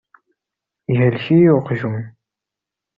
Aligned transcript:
Yehlek-iyi 0.91 1.49
uqjun. 1.57 2.03